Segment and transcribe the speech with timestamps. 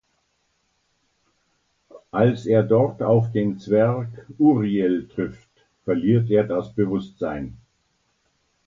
[2.11, 5.51] Als er dort auf den Zwerg Uriel trifft,
[5.83, 7.55] verliert er das Bewusstsein.